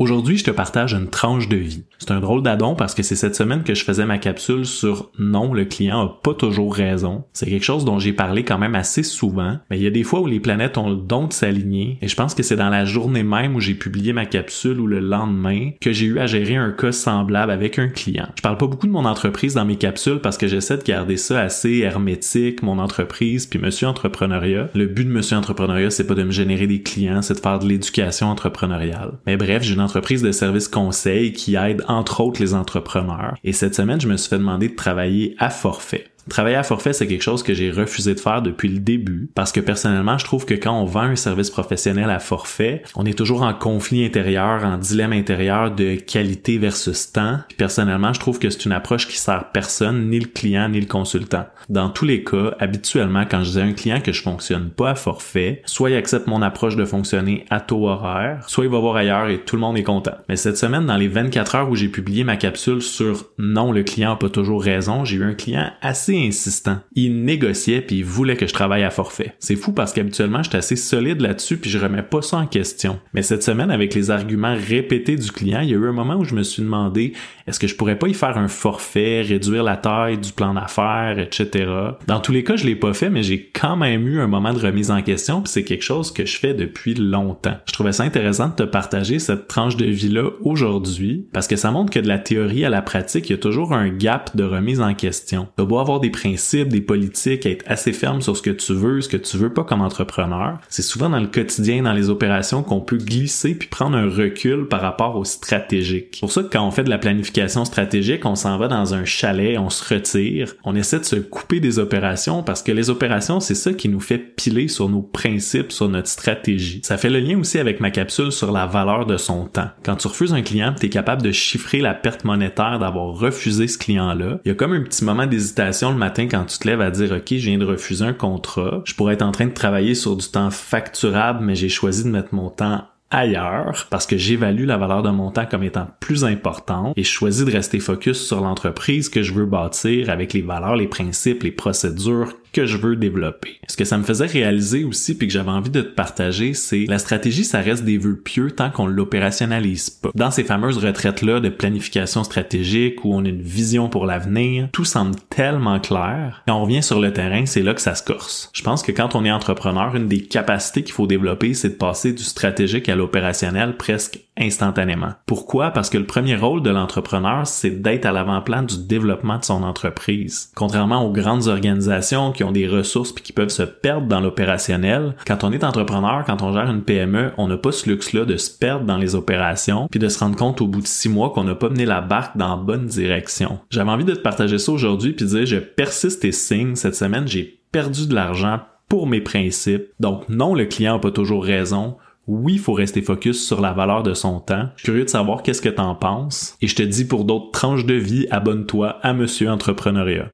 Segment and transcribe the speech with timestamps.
[0.00, 1.84] Aujourd'hui, je te partage une tranche de vie.
[1.98, 5.10] C'est un drôle d'adon parce que c'est cette semaine que je faisais ma capsule sur
[5.18, 7.24] non, le client a pas toujours raison.
[7.34, 10.02] C'est quelque chose dont j'ai parlé quand même assez souvent, mais il y a des
[10.02, 12.70] fois où les planètes ont le don de s'aligner et je pense que c'est dans
[12.70, 16.26] la journée même où j'ai publié ma capsule ou le lendemain que j'ai eu à
[16.26, 18.28] gérer un cas semblable avec un client.
[18.38, 21.18] Je parle pas beaucoup de mon entreprise dans mes capsules parce que j'essaie de garder
[21.18, 24.70] ça assez hermétique, mon entreprise puis monsieur entrepreneuriat.
[24.74, 27.58] Le but de monsieur entrepreneuriat, c'est pas de me générer des clients, c'est de faire
[27.58, 29.18] de l'éducation entrepreneuriale.
[29.26, 33.34] Mais bref, j'ai entreprise de services conseil qui aide entre autres les entrepreneurs.
[33.42, 36.06] Et cette semaine, je me suis fait demander de travailler à forfait.
[36.30, 39.50] Travailler à forfait, c'est quelque chose que j'ai refusé de faire depuis le début parce
[39.50, 43.18] que personnellement, je trouve que quand on vend un service professionnel à forfait, on est
[43.18, 47.40] toujours en conflit intérieur, en dilemme intérieur de qualité versus temps.
[47.58, 50.86] personnellement, je trouve que c'est une approche qui sert personne, ni le client, ni le
[50.86, 51.46] consultant.
[51.68, 54.90] Dans tous les cas, habituellement, quand je dis à un client que je fonctionne pas
[54.90, 58.78] à forfait, soit il accepte mon approche de fonctionner à taux horaire, soit il va
[58.78, 60.14] voir ailleurs et tout le monde est content.
[60.28, 63.82] Mais cette semaine, dans les 24 heures où j'ai publié ma capsule sur non, le
[63.82, 66.80] client a pas toujours raison, j'ai eu un client assez insistant.
[66.94, 69.34] Il négociait puis il voulait que je travaille à forfait.
[69.38, 73.00] C'est fou parce qu'habituellement, j'étais assez solide là-dessus puis je remets pas ça en question.
[73.14, 76.16] Mais cette semaine, avec les arguments répétés du client, il y a eu un moment
[76.16, 77.12] où je me suis demandé
[77.46, 81.18] est-ce que je pourrais pas y faire un forfait, réduire la taille du plan d'affaires,
[81.18, 81.66] etc.
[82.06, 84.52] Dans tous les cas, je l'ai pas fait, mais j'ai quand même eu un moment
[84.52, 87.56] de remise en question puis c'est quelque chose que je fais depuis longtemps.
[87.66, 91.70] Je trouvais ça intéressant de te partager cette tranche de vie-là aujourd'hui parce que ça
[91.70, 94.44] montre que de la théorie à la pratique, il y a toujours un gap de
[94.44, 95.48] remise en question.
[95.58, 99.16] Avoir des principes, des politiques, être assez ferme sur ce que tu veux, ce que
[99.16, 100.58] tu veux pas comme entrepreneur.
[100.68, 104.66] C'est souvent dans le quotidien, dans les opérations qu'on peut glisser puis prendre un recul
[104.66, 106.08] par rapport au stratégique.
[106.12, 108.94] C'est pour ça que quand on fait de la planification stratégique, on s'en va dans
[108.94, 112.90] un chalet, on se retire, on essaie de se couper des opérations parce que les
[112.90, 116.80] opérations, c'est ça qui nous fait piler sur nos principes, sur notre stratégie.
[116.84, 119.68] Ça fait le lien aussi avec ma capsule sur la valeur de son temps.
[119.84, 123.68] Quand tu refuses un client, tu es capable de chiffrer la perte monétaire d'avoir refusé
[123.68, 124.40] ce client-là.
[124.44, 126.90] Il y a comme un petit moment d'hésitation le matin quand tu te lèves à
[126.90, 129.94] dire OK, je viens de refuser un contrat, je pourrais être en train de travailler
[129.94, 134.66] sur du temps facturable, mais j'ai choisi de mettre mon temps ailleurs parce que j'évalue
[134.66, 138.24] la valeur de mon temps comme étant plus importante et je choisis de rester focus
[138.24, 142.76] sur l'entreprise que je veux bâtir avec les valeurs, les principes, les procédures que je
[142.76, 143.58] veux développer.
[143.68, 146.86] Ce que ça me faisait réaliser aussi puis que j'avais envie de te partager, c'est
[146.86, 150.10] la stratégie, ça reste des vœux pieux tant qu'on l'opérationnalise pas.
[150.14, 154.84] Dans ces fameuses retraites-là de planification stratégique où on a une vision pour l'avenir, tout
[154.84, 156.42] semble tellement clair.
[156.46, 158.50] Quand on revient sur le terrain, c'est là que ça se corse.
[158.52, 161.74] Je pense que quand on est entrepreneur, une des capacités qu'il faut développer, c'est de
[161.74, 165.12] passer du stratégique à l'opérationnel presque instantanément.
[165.26, 165.70] Pourquoi?
[165.70, 169.62] Parce que le premier rôle de l'entrepreneur, c'est d'être à l'avant-plan du développement de son
[169.62, 170.50] entreprise.
[170.54, 175.52] Contrairement aux grandes organisations ont des ressources qui peuvent se perdre dans l'opérationnel, quand on
[175.52, 178.84] est entrepreneur, quand on gère une PME, on n'a pas ce luxe-là de se perdre
[178.84, 181.54] dans les opérations puis de se rendre compte au bout de six mois qu'on n'a
[181.54, 183.60] pas mené la barque dans la bonne direction.
[183.70, 186.76] J'avais envie de te partager ça aujourd'hui puis dire je persiste et signe.
[186.76, 189.88] Cette semaine, j'ai perdu de l'argent pour mes principes.
[190.00, 191.96] Donc non, le client n'a pas toujours raison
[192.30, 194.68] oui, il faut rester focus sur la valeur de son temps.
[194.76, 196.56] Je suis curieux de savoir qu'est-ce que t'en penses.
[196.62, 200.28] Et je te dis pour d'autres tranches de vie, abonne-toi à Monsieur Entrepreneuriat.